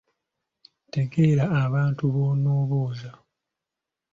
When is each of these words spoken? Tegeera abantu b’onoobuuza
Tegeera 0.91 1.45
abantu 1.63 2.03
b’onoobuuza 2.13 3.09